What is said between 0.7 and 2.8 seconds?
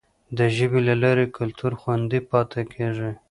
له لارې کلتور خوندي پاتې